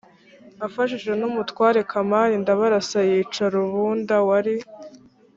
[0.67, 4.55] afashijwe n umutware kamari ndabarasa yica rubunda wari